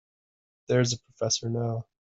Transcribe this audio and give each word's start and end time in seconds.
There's 0.67 0.89
the 0.91 0.97
professor 1.05 1.47
now. 1.47 1.85